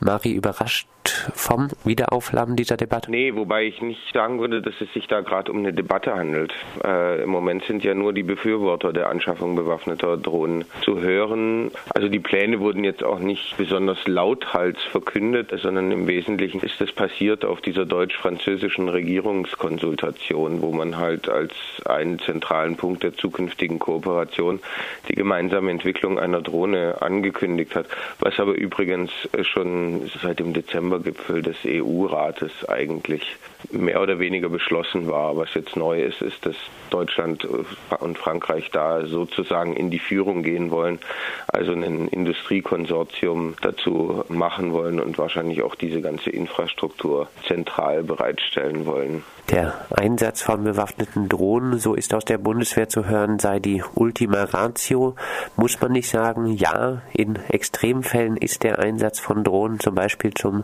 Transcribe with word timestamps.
Mari 0.00 0.40
vom 1.34 1.68
Wiederaufladen 1.84 2.56
dieser 2.56 2.76
Debatte? 2.76 3.10
Nee, 3.10 3.34
wobei 3.34 3.64
ich 3.64 3.80
nicht 3.82 4.12
sagen 4.12 4.40
würde, 4.40 4.62
dass 4.62 4.74
es 4.80 4.92
sich 4.92 5.06
da 5.06 5.20
gerade 5.20 5.50
um 5.52 5.58
eine 5.58 5.72
Debatte 5.72 6.14
handelt. 6.14 6.52
Äh, 6.84 7.22
Im 7.22 7.30
Moment 7.30 7.64
sind 7.64 7.84
ja 7.84 7.94
nur 7.94 8.12
die 8.12 8.22
Befürworter 8.22 8.92
der 8.92 9.08
Anschaffung 9.08 9.56
bewaffneter 9.56 10.16
Drohnen 10.16 10.64
zu 10.82 11.00
hören. 11.00 11.70
Also 11.94 12.08
die 12.08 12.18
Pläne 12.18 12.60
wurden 12.60 12.84
jetzt 12.84 13.02
auch 13.04 13.18
nicht 13.18 13.56
besonders 13.56 14.06
lauthals 14.06 14.82
verkündet, 14.82 15.52
sondern 15.62 15.90
im 15.90 16.06
Wesentlichen 16.06 16.60
ist 16.60 16.80
es 16.80 16.92
passiert 16.92 17.44
auf 17.44 17.60
dieser 17.60 17.86
deutsch-französischen 17.86 18.88
Regierungskonsultation, 18.88 20.62
wo 20.62 20.72
man 20.72 20.96
halt 20.98 21.28
als 21.28 21.52
einen 21.84 22.18
zentralen 22.18 22.76
Punkt 22.76 23.02
der 23.02 23.14
zukünftigen 23.14 23.78
Kooperation 23.78 24.60
die 25.08 25.14
gemeinsame 25.14 25.70
Entwicklung 25.70 26.18
einer 26.18 26.40
Drohne 26.40 27.00
angekündigt 27.00 27.74
hat, 27.74 27.86
was 28.18 28.38
aber 28.38 28.52
übrigens 28.52 29.10
schon 29.42 30.10
seit 30.22 30.38
dem 30.38 30.52
Dezembergipfel 31.10 31.42
des 31.42 31.56
EU-Rates 31.64 32.68
eigentlich 32.68 33.36
mehr 33.70 34.00
oder 34.00 34.18
weniger 34.18 34.48
beschlossen 34.48 35.08
war. 35.08 35.36
Was 35.36 35.54
jetzt 35.54 35.76
neu 35.76 36.02
ist, 36.02 36.22
ist, 36.22 36.44
dass 36.46 36.56
Deutschland 36.90 37.44
und 37.44 38.18
Frankreich 38.18 38.70
da 38.70 39.06
sozusagen 39.06 39.74
in 39.76 39.90
die 39.90 39.98
Führung 39.98 40.42
gehen 40.42 40.70
wollen, 40.70 40.98
also 41.46 41.72
ein 41.72 42.08
Industriekonsortium 42.08 43.54
dazu 43.62 44.24
machen 44.28 44.72
wollen 44.72 45.00
und 45.00 45.18
wahrscheinlich 45.18 45.62
auch 45.62 45.74
diese 45.74 46.00
ganze 46.00 46.30
Infrastruktur 46.30 47.28
zentral 47.46 48.02
bereitstellen 48.02 48.86
wollen. 48.86 49.22
Der 49.50 49.74
Einsatz 49.90 50.42
von 50.42 50.62
bewaffneten 50.62 51.28
Drohnen, 51.28 51.78
so 51.80 51.94
ist 51.94 52.14
aus 52.14 52.24
der 52.24 52.38
Bundeswehr 52.38 52.88
zu 52.88 53.06
hören, 53.06 53.40
sei 53.40 53.58
die 53.58 53.82
Ultima 53.94 54.44
Ratio. 54.44 55.16
Muss 55.56 55.80
man 55.80 55.92
nicht 55.92 56.08
sagen, 56.08 56.46
ja, 56.46 57.02
in 57.12 57.36
Extremfällen 57.48 58.36
ist 58.36 58.62
der 58.62 58.78
Einsatz 58.78 59.18
von 59.18 59.42
Drohnen 59.42 59.80
zum 59.80 59.96
Beispiel 59.96 60.32
zum 60.34 60.62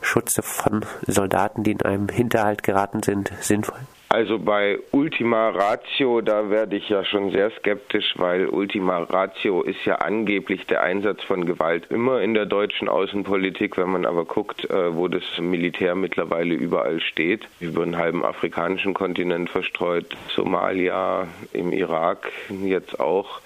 Schutze 0.00 0.42
von 0.42 0.84
Soldaten, 1.06 1.62
die 1.62 1.72
in 1.72 1.82
einem 1.82 2.08
Hinterhalt 2.08 2.62
geraten 2.62 3.02
sind, 3.02 3.32
sinnvoll? 3.40 3.80
Also 4.14 4.38
bei 4.38 4.78
Ultima 4.92 5.48
Ratio, 5.48 6.20
da 6.20 6.48
werde 6.48 6.76
ich 6.76 6.88
ja 6.88 7.04
schon 7.04 7.32
sehr 7.32 7.50
skeptisch, 7.58 8.14
weil 8.16 8.46
Ultima 8.46 8.98
Ratio 8.98 9.62
ist 9.62 9.84
ja 9.86 9.96
angeblich 9.96 10.66
der 10.66 10.82
Einsatz 10.84 11.24
von 11.24 11.46
Gewalt 11.46 11.86
immer 11.90 12.20
in 12.20 12.32
der 12.32 12.46
deutschen 12.46 12.88
Außenpolitik. 12.88 13.76
Wenn 13.76 13.90
man 13.90 14.06
aber 14.06 14.24
guckt, 14.24 14.70
äh, 14.70 14.94
wo 14.94 15.08
das 15.08 15.24
Militär 15.40 15.96
mittlerweile 15.96 16.54
überall 16.54 17.00
steht, 17.00 17.48
über 17.58 17.82
einen 17.82 17.96
halben 17.96 18.24
afrikanischen 18.24 18.94
Kontinent 18.94 19.50
verstreut, 19.50 20.06
Somalia, 20.28 21.26
im 21.52 21.72
Irak 21.72 22.30
jetzt 22.62 23.00
auch, 23.00 23.40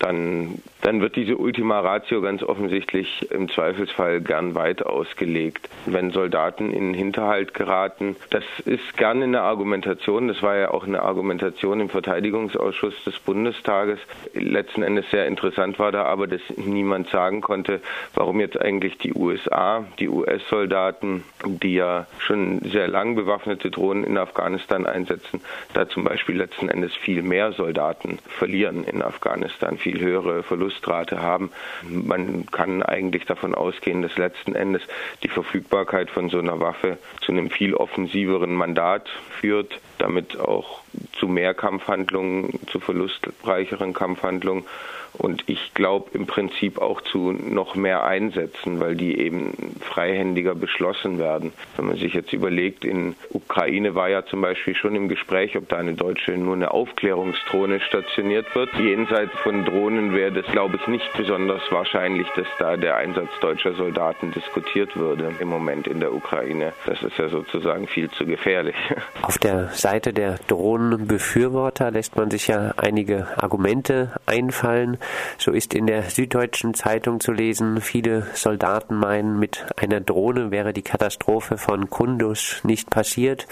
dann, 0.00 0.58
dann 0.80 1.00
wird 1.00 1.14
diese 1.14 1.36
Ultima 1.36 1.80
Ratio 1.80 2.22
ganz 2.22 2.42
offensichtlich 2.42 3.30
im 3.30 3.48
Zweifelsfall 3.50 4.20
gern 4.20 4.54
weit 4.54 4.84
ausgelegt. 4.84 5.68
Wenn 5.86 6.10
Soldaten 6.10 6.72
in 6.72 6.92
den 6.92 6.94
Hinterhalt 6.94 7.54
geraten, 7.54 8.16
das 8.30 8.44
ist 8.64 8.96
gerne 8.96 9.24
eine 9.24 9.42
Argumentation, 9.42 10.28
das 10.28 10.42
war 10.42 10.56
ja 10.56 10.70
auch 10.70 10.84
eine 10.86 11.02
Argumentation 11.02 11.80
im 11.80 11.90
Verteidigungsausschuss 11.90 13.04
des 13.04 13.18
Bundestages. 13.20 13.98
Letzten 14.32 14.82
Endes 14.82 15.08
sehr 15.10 15.26
interessant 15.26 15.78
war 15.78 15.92
da 15.92 16.04
aber, 16.04 16.26
dass 16.26 16.40
niemand 16.56 17.08
sagen 17.10 17.42
konnte, 17.42 17.80
warum 18.14 18.40
jetzt 18.40 18.58
eigentlich 18.60 18.96
die 18.98 19.12
USA, 19.12 19.84
die 19.98 20.08
US-Soldaten, 20.08 21.24
die 21.44 21.74
ja 21.74 22.06
schon 22.18 22.60
sehr 22.60 22.88
lang 22.88 23.16
bewaffnete 23.16 23.70
Drohnen 23.70 24.04
in 24.04 24.16
Afghanistan 24.16 24.86
einsetzen, 24.86 25.42
da 25.74 25.88
zum 25.88 26.04
Beispiel 26.04 26.38
letzten 26.38 26.70
Endes 26.70 26.94
viel 26.94 27.22
mehr 27.22 27.52
Soldaten 27.52 28.18
verlieren 28.26 28.84
in 28.84 29.02
Afghanistan, 29.02 29.76
viel 29.76 29.89
viel 29.90 30.00
höhere 30.00 30.42
Verlustrate 30.42 31.20
haben. 31.20 31.50
Man 31.82 32.46
kann 32.46 32.82
eigentlich 32.82 33.24
davon 33.24 33.54
ausgehen, 33.54 34.02
dass 34.02 34.16
letzten 34.16 34.54
Endes 34.54 34.82
die 35.22 35.28
Verfügbarkeit 35.28 36.10
von 36.10 36.30
so 36.30 36.38
einer 36.38 36.60
Waffe 36.60 36.98
zu 37.20 37.32
einem 37.32 37.50
viel 37.50 37.74
offensiveren 37.74 38.54
Mandat 38.54 39.08
führt, 39.40 39.80
damit 39.98 40.38
auch 40.38 40.82
zu 41.12 41.26
mehr 41.26 41.54
Kampfhandlungen, 41.54 42.60
zu 42.68 42.80
verlustreicheren 42.80 43.92
Kampfhandlungen 43.92 44.64
und 45.12 45.44
ich 45.48 45.74
glaube 45.74 46.10
im 46.14 46.26
Prinzip 46.26 46.78
auch 46.78 47.00
zu 47.00 47.32
noch 47.32 47.74
mehr 47.74 48.04
Einsätzen, 48.04 48.80
weil 48.80 48.94
die 48.94 49.18
eben 49.18 49.76
freihändiger 49.80 50.54
beschlossen 50.54 51.18
werden. 51.18 51.52
Wenn 51.76 51.86
man 51.86 51.96
sich 51.96 52.14
jetzt 52.14 52.32
überlegt, 52.32 52.84
in 52.84 53.16
Ukraine 53.30 53.94
war 53.94 54.08
ja 54.08 54.24
zum 54.24 54.40
Beispiel 54.40 54.74
schon 54.74 54.94
im 54.94 55.08
Gespräch, 55.08 55.56
ob 55.56 55.68
da 55.68 55.76
eine 55.76 55.94
deutsche 55.94 56.32
nur 56.32 56.54
eine 56.54 56.70
Aufklärungsdrohne 56.70 57.80
stationiert 57.80 58.54
wird. 58.54 58.70
Jenseits 58.78 59.32
von 59.42 59.64
Drohnen 59.64 60.14
wäre 60.14 60.32
das, 60.32 60.46
glaube 60.46 60.76
ich, 60.76 60.86
nicht 60.86 61.12
besonders 61.16 61.62
wahrscheinlich, 61.70 62.26
dass 62.36 62.46
da 62.58 62.76
der 62.76 62.96
Einsatz 62.96 63.30
deutscher 63.40 63.74
Soldaten 63.74 64.32
diskutiert 64.32 64.96
würde 64.96 65.34
im 65.38 65.48
Moment 65.48 65.86
in 65.86 66.00
der 66.00 66.12
Ukraine. 66.12 66.72
Das 66.86 67.02
ist 67.02 67.18
ja 67.18 67.28
sozusagen 67.28 67.86
viel 67.86 68.10
zu 68.10 68.24
gefährlich. 68.26 68.76
Auf 69.22 69.38
der 69.38 69.68
Seite 69.68 70.12
der 70.12 70.38
Drohnenbefürworter 70.46 71.90
lässt 71.90 72.16
man 72.16 72.30
sich 72.30 72.46
ja 72.46 72.74
einige 72.76 73.26
Argumente 73.36 74.12
einfallen. 74.26 74.98
So 75.38 75.52
ist 75.52 75.74
in 75.74 75.86
der 75.86 76.02
Süddeutschen 76.04 76.74
Zeitung 76.74 77.20
zu 77.20 77.32
lesen, 77.32 77.80
viele 77.80 78.26
Soldaten 78.34 78.94
meinen, 78.94 79.38
mit 79.38 79.66
einer 79.76 80.00
Drohne 80.00 80.50
wäre 80.50 80.72
die 80.72 80.82
Katastrophe 80.82 81.58
von 81.58 81.90
Kundus 81.90 82.60
nicht 82.62 82.90
passiert. 82.90 83.46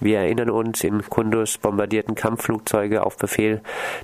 Wir 0.00 0.18
erinnern 0.18 0.50
uns, 0.50 0.84
in 0.84 1.02
Kundus 1.02 1.58
bombardierten 1.58 2.14
Kampfflugzeuge 2.14 3.04
auf 3.04 3.16
Befehl 3.16 3.62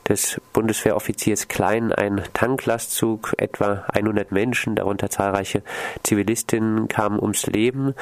des 0.09 0.40
Bundeswehroffiziers 0.53 1.49
Klein 1.49 1.93
ein 1.93 2.23
Tanklastzug, 2.33 3.35
etwa 3.39 3.85
100 3.93 4.33
Menschen, 4.33 4.77
darunter 4.77 5.11
zahlreiche 5.11 5.63
Zivilistinnen, 6.03 6.89
kamen 6.89 7.21
ums 7.21 7.47
Leben. 7.47 7.95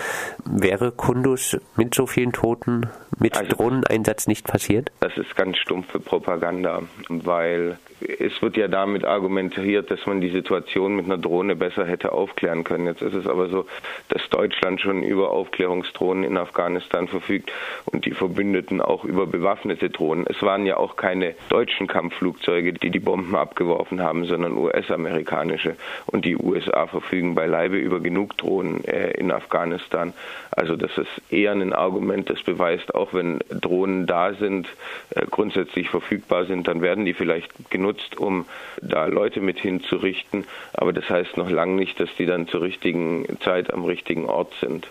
Wäre 0.44 0.92
Kundus 0.92 1.58
mit 1.76 1.94
so 1.94 2.06
vielen 2.06 2.32
Toten 2.32 2.88
mit 3.18 3.36
also, 3.36 3.56
Drohneneinsatz 3.56 4.26
nicht 4.26 4.46
passiert? 4.46 4.90
Das 5.00 5.16
ist 5.16 5.34
ganz 5.36 5.58
stumpfe 5.58 6.00
Propaganda, 6.00 6.82
weil 7.08 7.78
es 8.00 8.40
wird 8.42 8.56
ja 8.56 8.68
damit 8.68 9.04
argumentiert, 9.04 9.90
dass 9.90 10.06
man 10.06 10.20
die 10.20 10.30
Situation 10.30 10.94
mit 10.94 11.06
einer 11.06 11.18
Drohne 11.18 11.56
besser 11.56 11.84
hätte 11.84 12.12
aufklären 12.12 12.64
können. 12.64 12.86
Jetzt 12.86 13.02
ist 13.02 13.14
es 13.14 13.26
aber 13.26 13.48
so, 13.48 13.66
dass 14.08 14.22
Deutschland 14.30 14.80
schon 14.80 15.02
über 15.02 15.30
Aufklärungsdrohnen 15.30 16.24
in 16.24 16.36
Afghanistan 16.36 17.08
verfügt 17.08 17.50
und 17.86 18.06
die 18.06 18.12
Verbündeten 18.12 18.80
auch 18.80 19.04
über 19.04 19.26
bewaffnete 19.26 19.90
Drohnen. 19.90 20.26
Es 20.28 20.40
waren 20.42 20.64
ja 20.64 20.76
auch 20.76 20.96
keine 20.96 21.34
deutschen 21.48 21.86
Kampfflugzeuge, 21.86 22.37
die 22.46 22.90
die 22.90 23.00
Bomben 23.00 23.36
abgeworfen 23.36 24.02
haben, 24.02 24.24
sondern 24.24 24.56
US-amerikanische. 24.56 25.76
Und 26.06 26.24
die 26.24 26.36
USA 26.36 26.86
verfügen 26.86 27.34
beileibe 27.34 27.76
über 27.76 28.00
genug 28.00 28.36
Drohnen 28.36 28.84
äh, 28.84 29.10
in 29.12 29.30
Afghanistan. 29.30 30.12
Also 30.50 30.76
das 30.76 30.96
ist 30.98 31.22
eher 31.30 31.52
ein 31.52 31.72
Argument, 31.72 32.30
das 32.30 32.42
beweist, 32.42 32.94
auch 32.94 33.14
wenn 33.14 33.38
Drohnen 33.48 34.06
da 34.06 34.34
sind, 34.34 34.68
äh, 35.10 35.26
grundsätzlich 35.30 35.90
verfügbar 35.90 36.46
sind, 36.46 36.68
dann 36.68 36.82
werden 36.82 37.04
die 37.04 37.14
vielleicht 37.14 37.50
genutzt, 37.70 38.16
um 38.16 38.46
da 38.82 39.06
Leute 39.06 39.40
mit 39.40 39.58
hinzurichten. 39.58 40.44
Aber 40.72 40.92
das 40.92 41.08
heißt 41.08 41.36
noch 41.36 41.50
lange 41.50 41.74
nicht, 41.74 42.00
dass 42.00 42.08
die 42.18 42.26
dann 42.26 42.48
zur 42.48 42.62
richtigen 42.62 43.26
Zeit 43.40 43.72
am 43.72 43.84
richtigen 43.84 44.26
Ort 44.26 44.52
sind. 44.60 44.88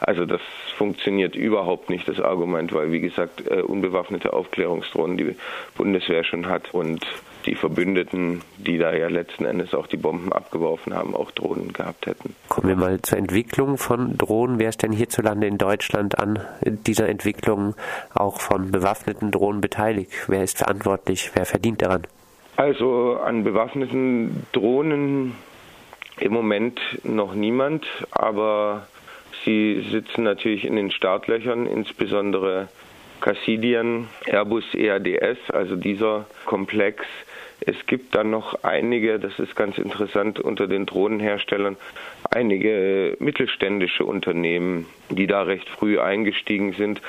Also 0.00 0.26
das 0.26 0.40
funktioniert 0.76 1.34
überhaupt 1.34 1.90
nicht, 1.90 2.06
das 2.08 2.20
Argument, 2.20 2.72
weil 2.72 2.92
wie 2.92 3.00
gesagt, 3.00 3.46
äh, 3.48 3.62
unbewaffnete 3.62 4.32
Aufklärungsdrohnen 4.32 5.16
die 5.16 5.36
Bundeswehr 5.76 6.24
schon 6.24 6.46
hat 6.46 6.72
und 6.72 7.04
die 7.46 7.54
Verbündeten, 7.54 8.42
die 8.58 8.78
da 8.78 8.92
ja 8.92 9.08
letzten 9.08 9.44
Endes 9.44 9.74
auch 9.74 9.86
die 9.86 9.96
Bomben 9.96 10.32
abgeworfen 10.32 10.94
haben, 10.94 11.14
auch 11.14 11.30
Drohnen 11.30 11.72
gehabt 11.72 12.06
hätten. 12.06 12.34
Kommen 12.48 12.68
wir 12.68 12.76
mal 12.76 13.00
zur 13.00 13.18
Entwicklung 13.18 13.78
von 13.78 14.18
Drohnen. 14.18 14.58
Wer 14.58 14.68
ist 14.68 14.82
denn 14.82 14.92
hierzulande 14.92 15.46
in 15.46 15.58
Deutschland 15.58 16.18
an 16.18 16.40
dieser 16.62 17.08
Entwicklung 17.08 17.74
auch 18.14 18.40
von 18.40 18.70
bewaffneten 18.70 19.30
Drohnen 19.30 19.60
beteiligt? 19.60 20.12
Wer 20.28 20.42
ist 20.42 20.58
verantwortlich? 20.58 21.30
Wer 21.34 21.46
verdient 21.46 21.82
daran? 21.82 22.06
Also 22.56 23.18
an 23.24 23.44
bewaffneten 23.44 24.46
Drohnen 24.52 25.36
im 26.20 26.32
Moment 26.32 26.80
noch 27.04 27.34
niemand, 27.34 27.86
aber 28.10 28.88
sie 29.48 29.82
sitzen 29.90 30.24
natürlich 30.24 30.66
in 30.66 30.76
den 30.76 30.90
Startlöchern, 30.90 31.64
insbesondere 31.66 32.68
Cassidian, 33.22 34.08
Airbus 34.26 34.74
EADS, 34.74 35.38
also 35.50 35.74
dieser 35.74 36.26
Komplex 36.44 37.06
es 37.60 37.86
gibt 37.86 38.14
dann 38.14 38.30
noch 38.30 38.62
einige, 38.62 39.18
das 39.18 39.38
ist 39.38 39.56
ganz 39.56 39.78
interessant, 39.78 40.38
unter 40.38 40.68
den 40.68 40.86
Drohnenherstellern, 40.86 41.76
einige 42.30 43.16
mittelständische 43.18 44.04
Unternehmen, 44.04 44.86
die 45.10 45.26
da 45.26 45.42
recht 45.42 45.68
früh 45.68 45.98
eingestiegen 45.98 46.72
sind. 46.74 47.02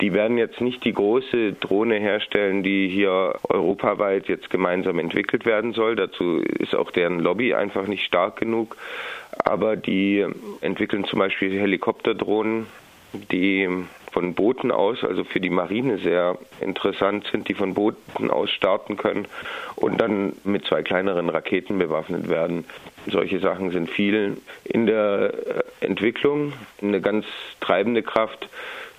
Die 0.00 0.12
werden 0.12 0.36
jetzt 0.36 0.60
nicht 0.60 0.84
die 0.84 0.92
große 0.92 1.54
Drohne 1.54 1.96
herstellen, 1.96 2.62
die 2.62 2.88
hier 2.88 3.36
europaweit 3.48 4.28
jetzt 4.28 4.50
gemeinsam 4.50 4.98
entwickelt 4.98 5.46
werden 5.46 5.72
soll. 5.72 5.96
Dazu 5.96 6.38
ist 6.40 6.74
auch 6.74 6.90
deren 6.90 7.20
Lobby 7.20 7.54
einfach 7.54 7.86
nicht 7.86 8.04
stark 8.04 8.36
genug. 8.36 8.76
Aber 9.38 9.76
die 9.76 10.26
entwickeln 10.60 11.04
zum 11.04 11.18
Beispiel 11.18 11.58
Helikopterdrohnen, 11.58 12.66
die 13.12 13.68
von 14.12 14.34
Booten 14.34 14.70
aus, 14.70 15.04
also 15.04 15.24
für 15.24 15.40
die 15.40 15.50
Marine 15.50 15.98
sehr 15.98 16.38
interessant 16.60 17.26
sind, 17.30 17.48
die 17.48 17.54
von 17.54 17.74
Booten 17.74 18.30
aus 18.30 18.50
starten 18.50 18.96
können 18.96 19.26
und 19.76 20.00
dann 20.00 20.34
mit 20.44 20.64
zwei 20.66 20.82
kleineren 20.82 21.28
Raketen 21.28 21.78
bewaffnet 21.78 22.28
werden. 22.28 22.64
Solche 23.06 23.38
Sachen 23.40 23.70
sind 23.70 23.90
viel 23.90 24.38
in 24.64 24.86
der 24.86 25.32
äh, 25.80 25.84
Entwicklung. 25.84 26.52
Eine 26.82 27.00
ganz 27.00 27.26
treibende 27.60 28.02
Kraft 28.02 28.48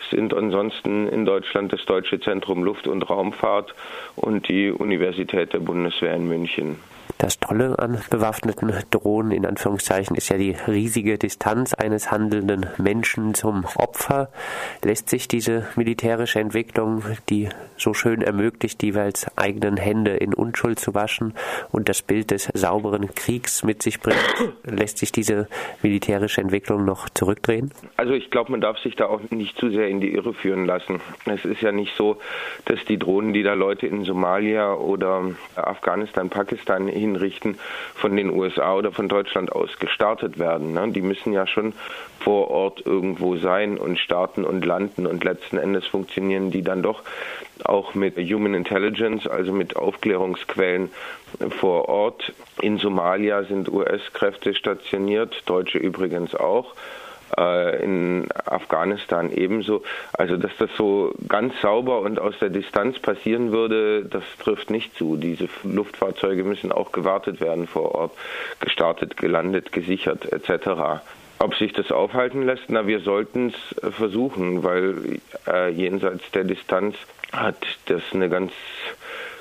sind 0.09 0.33
ansonsten 0.33 1.07
in 1.07 1.25
Deutschland 1.25 1.71
das 1.73 1.85
Deutsche 1.85 2.19
Zentrum 2.19 2.63
Luft- 2.63 2.87
und 2.87 3.09
Raumfahrt 3.09 3.75
und 4.15 4.47
die 4.47 4.71
Universität 4.71 5.53
der 5.53 5.59
Bundeswehr 5.59 6.15
in 6.15 6.27
München. 6.27 6.79
Das 7.19 7.37
Tolle 7.37 7.77
an 7.79 7.99
bewaffneten 8.09 8.71
Drohnen 8.91 9.33
in 9.33 9.45
Anführungszeichen 9.45 10.15
ist 10.15 10.29
ja 10.29 10.37
die 10.37 10.55
riesige 10.69 11.17
Distanz 11.17 11.73
eines 11.73 12.11
handelnden 12.11 12.67
Menschen 12.77 13.33
zum 13.33 13.65
Opfer. 13.75 14.29
Lässt 14.81 15.09
sich 15.09 15.27
diese 15.27 15.67
militärische 15.75 16.39
Entwicklung, 16.39 17.03
die 17.27 17.49
so 17.75 17.93
schön 17.93 18.21
ermöglicht, 18.21 18.81
jeweils 18.83 19.27
eigenen 19.37 19.75
Hände 19.75 20.11
in 20.11 20.33
Unschuld 20.33 20.79
zu 20.79 20.95
waschen 20.95 21.33
und 21.73 21.89
das 21.89 22.01
Bild 22.01 22.31
des 22.31 22.45
sauberen 22.53 23.13
Kriegs 23.13 23.63
mit 23.63 23.83
sich 23.83 23.99
bringt, 23.99 24.23
lässt 24.63 24.97
sich 24.97 25.11
diese 25.11 25.49
militärische 25.83 26.39
Entwicklung 26.39 26.85
noch 26.85 27.09
zurückdrehen? 27.09 27.73
Also 27.97 28.13
ich 28.13 28.31
glaube, 28.31 28.51
man 28.51 28.61
darf 28.61 28.77
sich 28.79 28.95
da 28.95 29.07
auch 29.07 29.19
nicht 29.29 29.57
zu 29.57 29.69
sehr 29.71 29.89
in 29.89 29.99
die 29.99 30.13
Irre 30.13 30.33
führen 30.33 30.65
lassen. 30.65 31.01
Es 31.25 31.43
ist 31.43 31.59
ja 31.59 31.73
nicht 31.73 31.97
so, 31.97 32.15
dass 32.63 32.85
die 32.85 32.97
Drohnen, 32.97 33.33
die 33.33 33.43
da 33.43 33.55
Leute 33.55 33.87
in 33.87 34.05
Somalia 34.05 34.73
oder 34.73 35.31
Afghanistan, 35.57 36.29
Pakistan 36.29 36.87
hin 36.87 37.08
hinrichten, 37.09 37.57
von 37.95 38.15
den 38.15 38.29
USA 38.29 38.75
oder 38.75 38.91
von 38.91 39.09
Deutschland 39.09 39.51
aus 39.51 39.79
gestartet 39.79 40.39
werden. 40.39 40.73
Ne? 40.73 40.91
Die 40.91 41.01
müssen 41.01 41.33
ja 41.33 41.47
schon 41.47 41.73
vor 42.19 42.49
Ort 42.49 42.85
irgendwo 42.85 43.37
sein 43.37 43.77
und 43.77 43.99
starten 43.99 44.43
und 44.43 44.65
landen 44.65 45.07
und 45.07 45.23
letzten 45.23 45.57
Endes 45.57 45.85
funktionieren 45.85 46.51
die 46.51 46.61
dann 46.61 46.83
doch 46.83 47.03
auch 47.63 47.93
mit 47.93 48.17
Human 48.17 48.53
Intelligence, 48.53 49.27
also 49.27 49.51
mit 49.51 49.75
Aufklärungsquellen 49.75 50.89
vor 51.49 51.89
Ort. 51.89 52.33
In 52.61 52.77
Somalia 52.77 53.43
sind 53.43 53.69
US-Kräfte 53.69 54.53
stationiert, 54.53 55.43
Deutsche 55.45 55.77
übrigens 55.77 56.35
auch. 56.35 56.73
Äh, 57.37 57.83
in 57.83 58.27
Afghanistan 58.45 59.31
ebenso. 59.31 59.83
Also 60.13 60.37
dass 60.37 60.51
das 60.57 60.69
so 60.77 61.13
ganz 61.27 61.59
sauber 61.61 61.99
und 62.01 62.19
aus 62.19 62.37
der 62.39 62.49
Distanz 62.49 62.99
passieren 62.99 63.51
würde, 63.51 64.05
das 64.05 64.23
trifft 64.43 64.69
nicht 64.69 64.95
zu. 64.97 65.15
Diese 65.15 65.47
Luftfahrzeuge 65.63 66.43
müssen 66.43 66.71
auch 66.71 66.91
gewartet 66.91 67.39
werden 67.39 67.67
vor 67.67 67.93
Ort, 67.93 68.11
gestartet, 68.59 69.17
gelandet, 69.17 69.71
gesichert 69.71 70.31
etc. 70.31 71.01
Ob 71.39 71.55
sich 71.55 71.71
das 71.73 71.91
aufhalten 71.91 72.45
lässt? 72.45 72.63
Na, 72.67 72.87
wir 72.87 72.99
sollten 72.99 73.53
es 73.53 73.93
versuchen, 73.93 74.63
weil 74.63 75.19
äh, 75.47 75.69
jenseits 75.69 76.29
der 76.31 76.43
Distanz 76.43 76.95
hat 77.31 77.63
das 77.85 78.01
eine 78.11 78.29
ganz 78.29 78.51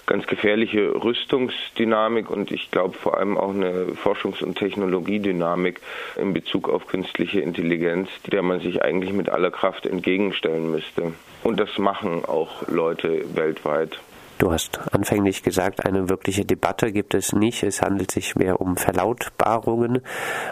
ganz 0.09 0.27
gefährliche 0.27 0.95
Rüstungsdynamik 1.05 2.31
und 2.31 2.51
ich 2.51 2.71
glaube 2.71 2.95
vor 2.95 3.19
allem 3.19 3.37
auch 3.37 3.55
eine 3.55 3.87
Forschungs- 4.03 4.43
und 4.43 4.59
Technologiedynamik 4.59 5.81
in 6.17 6.33
Bezug 6.33 6.69
auf 6.69 6.87
künstliche 6.87 7.41
Intelligenz, 7.41 8.09
der 8.27 8.43
man 8.43 8.61
sich 8.61 8.83
eigentlich 8.83 9.13
mit 9.13 9.29
aller 9.29 9.51
Kraft 9.51 9.87
entgegenstellen 9.87 10.71
müsste. 10.71 11.13
Und 11.45 11.61
das 11.61 11.79
machen 11.79 12.25
auch 12.25 12.67
Leute 12.69 13.25
weltweit. 13.37 14.01
Du 14.39 14.53
hast 14.53 14.79
anfänglich 14.93 15.43
gesagt, 15.43 15.85
eine 15.85 16.09
wirkliche 16.09 16.45
Debatte 16.45 16.93
gibt 16.93 17.15
es 17.15 17.33
nicht. 17.33 17.65
Es 17.65 17.83
handelt 17.83 18.13
sich 18.13 18.37
mehr 18.37 18.61
um 18.61 18.77
Verlautbarungen 18.77 20.03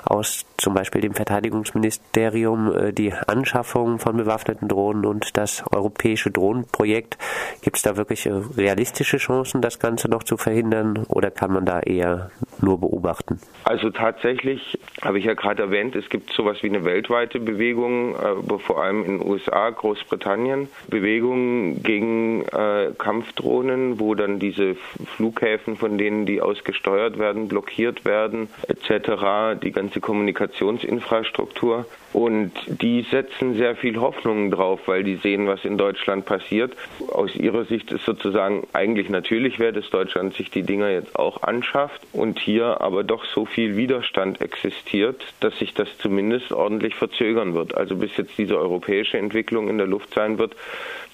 aus 0.04 0.44
zum 0.56 0.74
Beispiel 0.74 1.02
dem 1.02 1.14
Verteidigungsministerium, 1.14 2.74
äh, 2.74 2.92
die 2.92 3.12
Anschaffung 3.12 4.00
von 4.00 4.16
bewaffneten 4.16 4.66
Drohnen 4.66 5.06
und 5.06 5.36
das 5.36 5.62
europäische 5.70 6.32
Drohnenprojekt. 6.32 7.16
Gibt 7.60 7.76
es 7.76 7.82
da 7.82 7.96
wirklich 7.96 8.28
realistische 8.28 9.18
Chancen, 9.18 9.62
das 9.62 9.78
Ganze 9.78 10.08
noch 10.08 10.24
zu 10.24 10.36
verhindern 10.36 11.04
oder 11.06 11.30
kann 11.30 11.52
man 11.52 11.64
da 11.64 11.78
eher 11.78 12.32
nur 12.62 12.80
beobachten? 12.80 13.40
Also 13.64 13.90
tatsächlich 13.90 14.78
habe 15.02 15.18
ich 15.18 15.24
ja 15.24 15.34
gerade 15.34 15.62
erwähnt, 15.62 15.96
es 15.96 16.08
gibt 16.08 16.32
sowas 16.32 16.58
wie 16.62 16.68
eine 16.68 16.84
weltweite 16.84 17.40
Bewegung, 17.40 18.14
äh, 18.14 18.58
vor 18.58 18.82
allem 18.82 19.04
in 19.04 19.18
den 19.18 19.28
USA, 19.28 19.70
Großbritannien, 19.70 20.68
Bewegungen 20.88 21.82
gegen 21.82 22.42
äh, 22.46 22.92
Kampfdrohnen 22.96 23.96
wo 23.98 24.14
dann 24.14 24.38
diese 24.38 24.74
Flughäfen, 25.16 25.76
von 25.76 25.98
denen 25.98 26.26
die 26.26 26.40
aus 26.40 26.64
gesteuert 26.64 27.18
werden, 27.18 27.48
blockiert 27.48 28.04
werden, 28.04 28.48
etc., 28.68 29.60
die 29.62 29.72
ganze 29.72 30.00
Kommunikationsinfrastruktur. 30.00 31.86
Und 32.16 32.52
die 32.66 33.02
setzen 33.02 33.56
sehr 33.56 33.76
viel 33.76 34.00
Hoffnung 34.00 34.50
drauf, 34.50 34.80
weil 34.86 35.04
die 35.04 35.16
sehen, 35.16 35.46
was 35.46 35.66
in 35.66 35.76
Deutschland 35.76 36.24
passiert. 36.24 36.74
Aus 37.12 37.36
ihrer 37.36 37.66
Sicht 37.66 37.92
ist 37.92 38.06
sozusagen 38.06 38.66
eigentlich 38.72 39.10
natürlich 39.10 39.58
wäre, 39.58 39.74
dass 39.74 39.90
Deutschland 39.90 40.32
sich 40.32 40.50
die 40.50 40.62
Dinger 40.62 40.88
jetzt 40.88 41.18
auch 41.18 41.42
anschafft 41.42 42.00
und 42.14 42.38
hier 42.38 42.80
aber 42.80 43.04
doch 43.04 43.26
so 43.26 43.44
viel 43.44 43.76
Widerstand 43.76 44.40
existiert, 44.40 45.26
dass 45.40 45.58
sich 45.58 45.74
das 45.74 45.88
zumindest 45.98 46.52
ordentlich 46.52 46.94
verzögern 46.94 47.52
wird. 47.52 47.76
Also 47.76 47.96
bis 47.96 48.16
jetzt 48.16 48.38
diese 48.38 48.56
europäische 48.56 49.18
Entwicklung 49.18 49.68
in 49.68 49.76
der 49.76 49.86
Luft 49.86 50.14
sein 50.14 50.38
wird, 50.38 50.56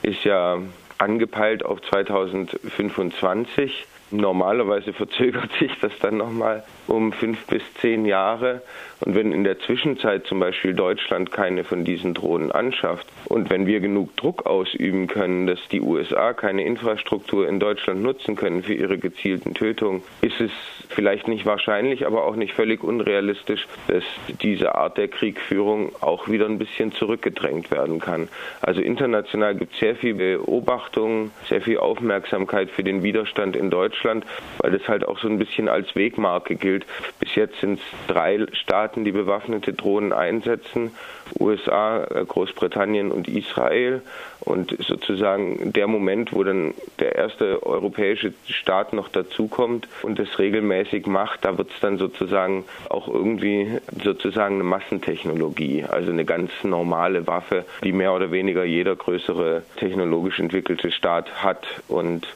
ist 0.03 0.23
ja 0.23 0.63
angepeilt 0.99 1.65
auf 1.65 1.83
2025. 1.83 3.89
Normalerweise 4.13 4.93
verzögert 4.93 5.51
sich 5.59 5.73
das 5.81 5.93
dann 6.01 6.19
nochmal 6.19 6.63
um 6.87 7.13
fünf 7.13 7.47
bis 7.47 7.63
zehn 7.81 8.05
Jahre. 8.05 8.63
Und 9.01 9.15
wenn 9.15 9.33
in 9.33 9.43
der 9.43 9.59
Zwischenzeit 9.59 10.27
zum 10.27 10.39
Beispiel 10.39 10.75
Deutschland 10.75 11.33
keine 11.33 11.65
von 11.65 11.85
diesen 11.85 12.15
Drohnen 12.15 12.53
anschafft 12.53 13.07
und 13.25 13.51
wenn 13.51 13.67
wir 13.67 13.81
genug 13.81 14.17
Druck 14.17 14.47
ausüben 14.47 15.09
können, 15.09 15.47
dass 15.47 15.59
die 15.71 15.81
USA 15.81 16.33
keine 16.35 16.65
Infrastruktur 16.65 17.49
in 17.49 17.59
Deutschland 17.59 18.03
nutzen 18.03 18.37
können 18.37 18.63
für 18.63 18.75
ihre 18.75 18.99
gezielten 18.99 19.55
Tötungen, 19.55 20.03
ist 20.21 20.41
es 20.41 20.53
vielleicht 20.93 21.29
nicht 21.29 21.47
wahrscheinlich, 21.47 22.07
aber 22.07 22.25
auch 22.25 22.37
nicht 22.37 22.55
völlig 22.55 22.83
unrealistisch, 22.83 23.67
dass 23.89 24.05
diese 24.43 24.75
Art 24.75 24.99
der 24.99 25.09
Kriegführung 25.09 25.93
auch 26.01 26.29
wieder 26.29 26.47
ein 26.47 26.59
bisschen 26.59 26.93
zurückgedrängt 26.93 27.71
werden 27.71 28.01
kann. 28.01 28.29
Also 28.61 28.81
international 28.81 29.55
gibt 29.55 29.75
es 29.75 29.81
sehr 29.81 29.97
viel 29.97 30.15
Beobachtung, 30.15 31.31
sehr 31.49 31.61
viel 31.61 31.79
Aufmerksamkeit 31.79 32.71
für 32.71 32.85
den 32.85 33.03
Widerstand 33.03 33.57
in 33.57 33.71
Deutschland, 33.71 34.25
weil 34.59 34.73
das 34.73 34.87
halt 34.89 35.07
auch 35.07 35.19
so 35.19 35.29
ein 35.29 35.39
bisschen 35.39 35.69
als 35.69 35.95
Wegmarke 35.95 36.57
gilt. 36.57 36.87
Bis 37.19 37.35
jetzt 37.35 37.61
sind 37.61 37.79
es 37.79 37.85
drei 38.07 38.47
Staaten, 38.53 39.05
die 39.05 39.13
bewaffnete 39.13 39.73
Drohnen 39.73 40.13
einsetzen. 40.13 40.93
USA, 41.39 42.05
äh, 42.05 42.25
Großbritannien 42.25 43.11
und 43.11 43.29
Israel. 43.29 44.03
Und 44.41 44.77
sozusagen 44.81 45.73
der 45.73 45.87
Moment, 45.87 46.33
wo 46.33 46.43
dann 46.43 46.75
der 46.99 47.15
erste 47.15 47.65
europäische 47.65 48.33
Staat 48.49 48.93
noch 48.93 49.09
dazukommt 49.09 49.89
und 50.03 50.19
das 50.19 50.39
regelmäßig 50.83 51.07
macht, 51.07 51.45
da 51.45 51.59
wird 51.59 51.71
es 51.71 51.81
dann 51.81 51.99
sozusagen 51.99 52.65
auch 52.89 53.09
irgendwie 53.09 53.79
sozusagen 54.03 54.57
eine 54.57 54.65
Massentechnologie, 54.65 55.85
also 55.85 56.11
eine 56.11 56.25
ganz 56.25 56.51
normale 56.63 57.27
Waffe, 57.27 57.65
die 57.83 57.93
mehr 57.93 58.13
oder 58.13 58.31
weniger 58.31 58.65
jeder 58.65 58.97
größere 58.97 59.63
technologisch 59.77 60.39
entwickelte 60.39 60.91
Staat 60.91 61.43
hat. 61.43 61.67
Und 61.89 62.27